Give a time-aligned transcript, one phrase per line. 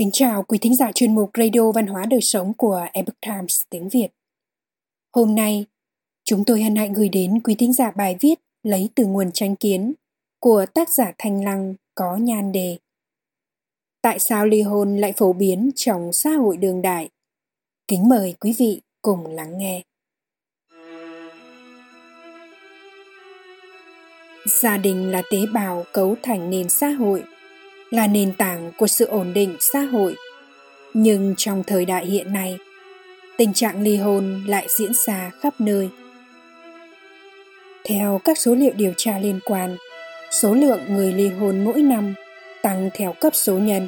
[0.00, 3.62] Kính chào quý thính giả chuyên mục Radio Văn hóa Đời Sống của Epoch Times
[3.70, 4.08] tiếng Việt.
[5.12, 5.66] Hôm nay,
[6.24, 9.56] chúng tôi hân hạnh gửi đến quý thính giả bài viết lấy từ nguồn tranh
[9.56, 9.92] kiến
[10.38, 12.76] của tác giả Thanh Lăng có nhan đề
[14.02, 17.10] Tại sao ly hôn lại phổ biến trong xã hội đường đại?
[17.88, 19.82] Kính mời quý vị cùng lắng nghe.
[24.62, 27.24] Gia đình là tế bào cấu thành nền xã hội–
[27.90, 30.14] là nền tảng của sự ổn định xã hội.
[30.94, 32.58] Nhưng trong thời đại hiện nay,
[33.36, 35.88] tình trạng ly hôn lại diễn ra khắp nơi.
[37.84, 39.76] Theo các số liệu điều tra liên quan,
[40.30, 42.14] số lượng người ly hôn mỗi năm
[42.62, 43.86] tăng theo cấp số nhân.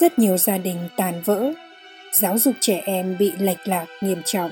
[0.00, 1.52] Rất nhiều gia đình tàn vỡ,
[2.12, 4.50] giáo dục trẻ em bị lệch lạc nghiêm trọng.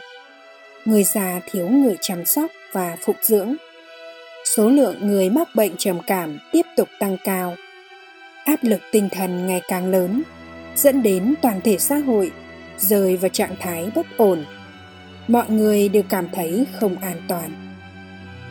[0.84, 3.54] Người già thiếu người chăm sóc và phục dưỡng.
[4.44, 7.56] Số lượng người mắc bệnh trầm cảm tiếp tục tăng cao
[8.44, 10.22] áp lực tinh thần ngày càng lớn,
[10.76, 12.32] dẫn đến toàn thể xã hội
[12.78, 14.44] rơi vào trạng thái bất ổn.
[15.28, 17.50] Mọi người đều cảm thấy không an toàn.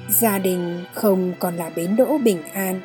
[0.09, 2.81] Gia đình không còn là bến đỗ bình an.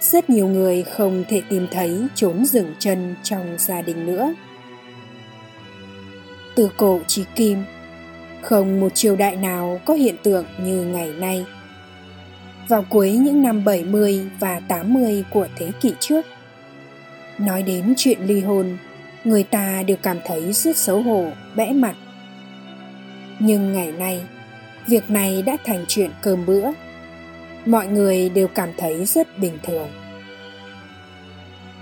[0.00, 4.34] Rất nhiều người không thể tìm thấy chốn dừng chân trong gia đình nữa.
[6.54, 7.64] Từ cổ chí kim,
[8.42, 11.44] không một triều đại nào có hiện tượng như ngày nay
[12.68, 16.26] vào cuối những năm 70 và 80 của thế kỷ trước.
[17.38, 18.76] Nói đến chuyện ly hôn,
[19.24, 21.94] người ta đều cảm thấy rất xấu hổ, bẽ mặt.
[23.38, 24.20] Nhưng ngày nay,
[24.86, 26.70] việc này đã thành chuyện cơm bữa.
[27.66, 29.88] Mọi người đều cảm thấy rất bình thường.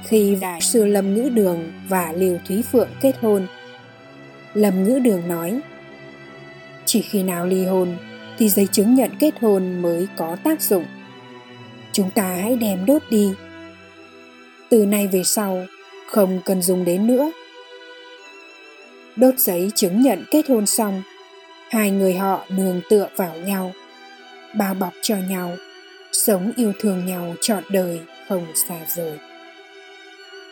[0.05, 3.47] Khi đại sư Lâm Ngữ Đường và liều Thúy Phượng kết hôn,
[4.55, 5.61] Lâm Ngữ Đường nói
[6.85, 7.97] Chỉ khi nào ly hôn
[8.39, 10.85] thì giấy chứng nhận kết hôn mới có tác dụng.
[11.93, 13.33] Chúng ta hãy đem đốt đi.
[14.69, 15.67] Từ nay về sau,
[16.07, 17.31] không cần dùng đến nữa.
[19.17, 21.03] Đốt giấy chứng nhận kết hôn xong,
[21.71, 23.73] hai người họ nương tựa vào nhau,
[24.57, 25.57] bao bọc cho nhau,
[26.13, 29.19] sống yêu thương nhau trọn đời không xa rời.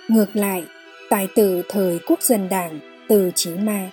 [0.09, 0.65] Ngược lại,
[1.11, 3.91] tài tử thời quốc dân đảng Từ Chí Ma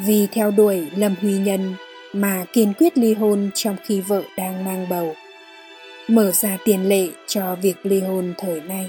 [0.00, 1.74] vì theo đuổi Lâm Huy Nhân
[2.14, 5.14] mà kiên quyết ly hôn trong khi vợ đang mang bầu.
[6.08, 8.88] Mở ra tiền lệ cho việc ly hôn thời nay.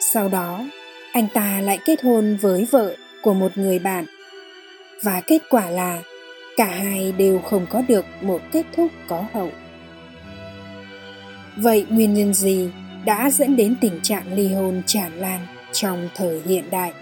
[0.00, 0.64] Sau đó,
[1.12, 4.04] anh ta lại kết hôn với vợ của một người bạn.
[5.02, 6.02] Và kết quả là
[6.56, 9.50] cả hai đều không có được một kết thúc có hậu.
[11.56, 12.68] Vậy nguyên nhân gì
[13.04, 16.92] đã dẫn đến tình trạng ly hôn tràn lan trong thời hiện đại?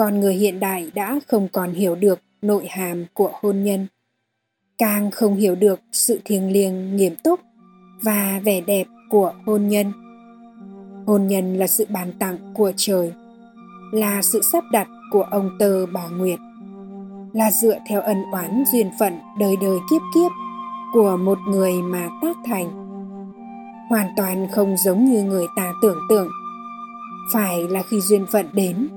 [0.00, 3.86] Con người hiện đại đã không còn hiểu được nội hàm của hôn nhân.
[4.78, 7.40] Càng không hiểu được sự thiêng liêng, nghiêm túc
[8.02, 9.92] và vẻ đẹp của hôn nhân.
[11.06, 13.12] Hôn nhân là sự bàn tặng của trời,
[13.92, 16.38] là sự sắp đặt của ông tơ bà nguyệt,
[17.32, 20.30] là dựa theo ân oán duyên phận đời đời kiếp kiếp
[20.92, 22.70] của một người mà tác thành.
[23.88, 26.28] Hoàn toàn không giống như người ta tưởng tượng.
[27.32, 28.88] Phải là khi duyên phận đến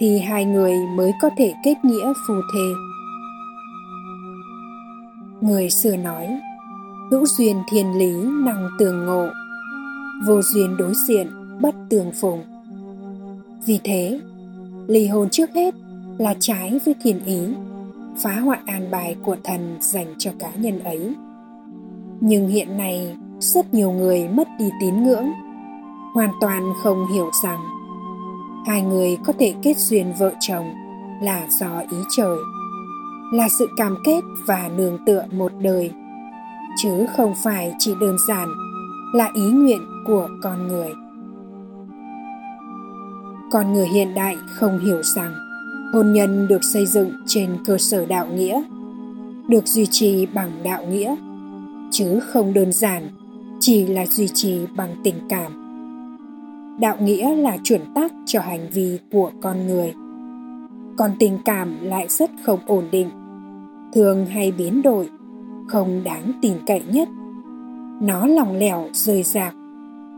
[0.00, 2.68] thì hai người mới có thể kết nghĩa phù thề.
[5.40, 6.28] Người xưa nói,
[7.10, 8.12] hữu duyên thiên lý
[8.44, 9.26] năng tường ngộ,
[10.26, 11.26] vô duyên đối diện
[11.60, 12.42] bất tường phùng.
[13.66, 14.20] Vì thế,
[14.86, 15.74] ly hôn trước hết
[16.18, 17.40] là trái với thiền ý,
[18.22, 21.14] phá hoại an bài của thần dành cho cá nhân ấy.
[22.20, 25.26] Nhưng hiện nay, rất nhiều người mất đi tín ngưỡng,
[26.14, 27.79] hoàn toàn không hiểu rằng
[28.66, 30.74] hai người có thể kết duyên vợ chồng
[31.22, 32.38] là do ý trời,
[33.32, 35.90] là sự cam kết và nương tựa một đời.
[36.82, 38.48] Chứ không phải chỉ đơn giản
[39.14, 40.90] là ý nguyện của con người.
[43.52, 45.34] Con người hiện đại không hiểu rằng
[45.92, 48.62] hôn nhân được xây dựng trên cơ sở đạo nghĩa,
[49.48, 51.16] được duy trì bằng đạo nghĩa.
[51.90, 53.08] Chứ không đơn giản
[53.60, 55.59] chỉ là duy trì bằng tình cảm
[56.80, 59.94] đạo nghĩa là chuẩn tắc cho hành vi của con người.
[60.96, 63.10] Còn tình cảm lại rất không ổn định.
[63.94, 65.08] Thường hay biến đổi,
[65.68, 67.08] không đáng tin cậy nhất.
[68.02, 69.54] Nó lỏng lẻo, rời rạc,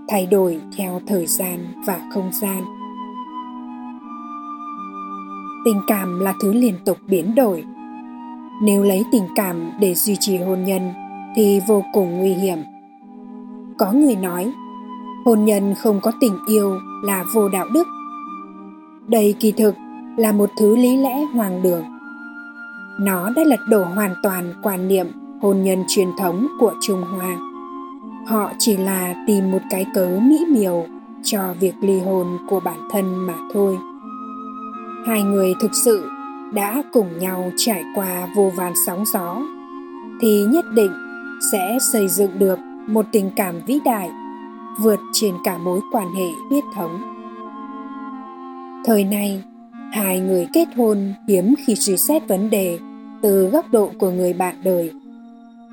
[0.08, 2.62] thay đổi theo thời gian và không gian.
[5.64, 7.64] Tình cảm là thứ liên tục biến đổi.
[8.62, 10.82] Nếu lấy tình cảm để duy trì hôn nhân
[11.36, 12.58] thì vô cùng nguy hiểm.
[13.78, 14.52] Có người nói
[15.24, 17.86] hôn nhân không có tình yêu là vô đạo đức.
[19.08, 19.74] Đây kỳ thực
[20.16, 21.84] là một thứ lý lẽ hoàng đường.
[23.00, 25.06] Nó đã lật đổ hoàn toàn quan niệm
[25.42, 27.36] hôn nhân truyền thống của trung hoa.
[28.26, 30.84] Họ chỉ là tìm một cái cớ mỹ miều
[31.22, 33.78] cho việc ly hôn của bản thân mà thôi.
[35.06, 36.08] Hai người thực sự
[36.52, 39.42] đã cùng nhau trải qua vô vàn sóng gió,
[40.20, 40.92] thì nhất định
[41.52, 44.10] sẽ xây dựng được một tình cảm vĩ đại
[44.80, 47.02] vượt trên cả mối quan hệ huyết thống.
[48.84, 49.42] Thời này
[49.92, 52.78] hai người kết hôn hiếm khi suy xét vấn đề
[53.22, 54.90] từ góc độ của người bạn đời,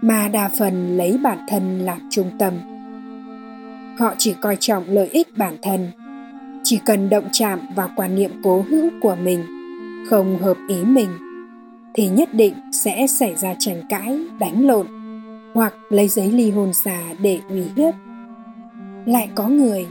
[0.01, 2.53] mà đa phần lấy bản thân làm trung tâm.
[3.99, 5.91] Họ chỉ coi trọng lợi ích bản thân,
[6.63, 9.43] chỉ cần động chạm vào quan niệm cố hữu của mình,
[10.09, 11.09] không hợp ý mình,
[11.93, 14.87] thì nhất định sẽ xảy ra tranh cãi, đánh lộn
[15.53, 17.93] hoặc lấy giấy ly hôn giả để uy hiếp
[19.05, 19.87] lại có người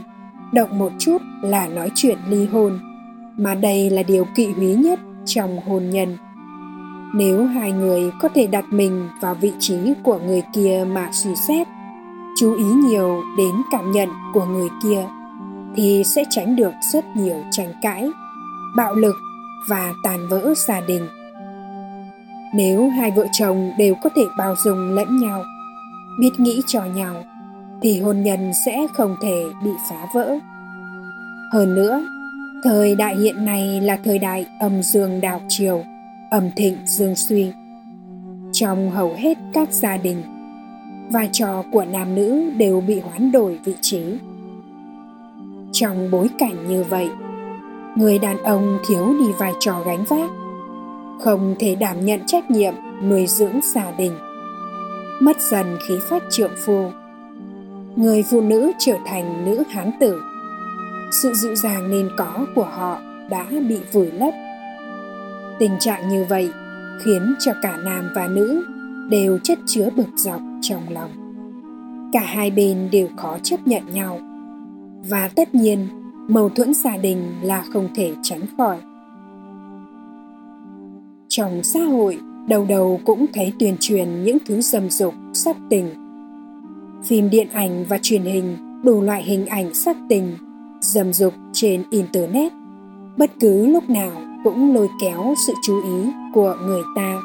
[0.51, 2.79] động một chút là nói chuyện ly hôn.
[3.37, 6.17] Mà đây là điều kỵ húy nhất trong hôn nhân.
[7.15, 11.35] Nếu hai người có thể đặt mình vào vị trí của người kia mà suy
[11.47, 11.67] xét,
[12.37, 15.05] chú ý nhiều đến cảm nhận của người kia,
[15.75, 18.09] thì sẽ tránh được rất nhiều tranh cãi,
[18.75, 19.15] bạo lực
[19.69, 21.07] và tàn vỡ gia đình.
[22.55, 25.43] Nếu hai vợ chồng đều có thể bao dung lẫn nhau,
[26.19, 27.23] biết nghĩ cho nhau
[27.81, 30.37] thì hôn nhân sẽ không thể bị phá vỡ.
[31.53, 32.03] Hơn nữa,
[32.63, 35.83] thời đại hiện nay là thời đại âm dương đảo chiều,
[36.31, 37.51] âm thịnh dương suy.
[38.51, 40.23] Trong hầu hết các gia đình,
[41.11, 44.01] vai trò của nam nữ đều bị hoán đổi vị trí.
[45.71, 47.09] Trong bối cảnh như vậy,
[47.95, 50.29] người đàn ông thiếu đi vai trò gánh vác,
[51.19, 52.73] không thể đảm nhận trách nhiệm
[53.03, 54.13] nuôi dưỡng gia đình,
[55.19, 56.91] mất dần khí phách trượng phu
[57.95, 60.21] người phụ nữ trở thành nữ hán tử.
[61.11, 62.99] Sự dịu dàng nên có của họ
[63.29, 64.33] đã bị vùi lấp.
[65.59, 66.49] Tình trạng như vậy
[67.05, 68.65] khiến cho cả nam và nữ
[69.09, 71.11] đều chất chứa bực dọc trong lòng.
[72.13, 74.19] Cả hai bên đều khó chấp nhận nhau.
[75.09, 75.87] Và tất nhiên,
[76.27, 78.77] mâu thuẫn gia đình là không thể tránh khỏi.
[81.27, 86.08] Trong xã hội, đầu đầu cũng thấy tuyên truyền những thứ dâm dục sắc tình
[87.03, 90.35] phim điện ảnh và truyền hình, đủ loại hình ảnh sắc tình,
[90.81, 92.51] dâm dục trên internet.
[93.17, 94.11] Bất cứ lúc nào
[94.43, 97.17] cũng lôi kéo sự chú ý của người ta.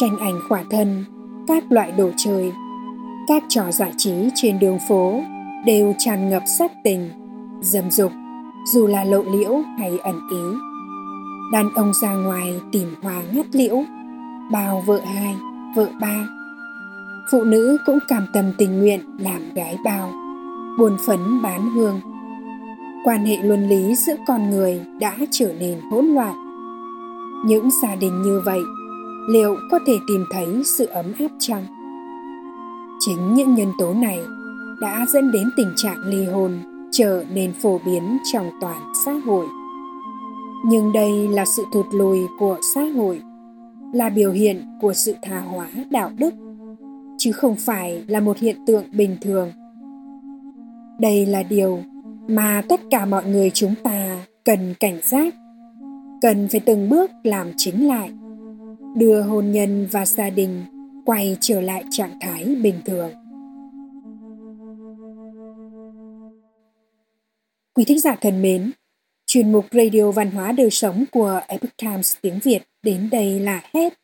[0.00, 1.04] Tranh ảnh khỏa thân,
[1.46, 2.52] các loại đồ chơi,
[3.28, 5.20] các trò giải trí trên đường phố
[5.66, 7.10] đều tràn ngập sắc tình,
[7.60, 8.12] dâm dục,
[8.72, 10.58] dù là lộ liễu hay ẩn ý.
[11.52, 13.82] Đàn ông ra ngoài tìm hoa ngắt liễu,
[14.52, 15.34] bao vợ hai,
[15.76, 16.26] vợ ba
[17.30, 20.12] phụ nữ cũng cảm tâm tình nguyện làm gái bao,
[20.78, 22.00] buồn phấn bán hương.
[23.04, 26.34] Quan hệ luân lý giữa con người đã trở nên hỗn loạn.
[27.46, 28.60] Những gia đình như vậy,
[29.28, 31.64] liệu có thể tìm thấy sự ấm áp chăng?
[33.00, 34.20] Chính những nhân tố này
[34.80, 36.52] đã dẫn đến tình trạng ly hôn
[36.92, 39.46] trở nên phổ biến trong toàn xã hội.
[40.66, 43.20] Nhưng đây là sự thụt lùi của xã hội,
[43.92, 46.34] là biểu hiện của sự tha hóa đạo đức
[47.18, 49.52] chứ không phải là một hiện tượng bình thường.
[51.00, 51.82] Đây là điều
[52.28, 55.34] mà tất cả mọi người chúng ta cần cảnh giác,
[56.22, 58.10] cần phải từng bước làm chính lại,
[58.96, 60.62] đưa hôn nhân và gia đình
[61.04, 63.10] quay trở lại trạng thái bình thường.
[67.74, 68.70] Quý thính giả thân mến,
[69.26, 73.62] chuyên mục radio văn hóa đời sống của epoch times tiếng việt đến đây là
[73.74, 74.03] hết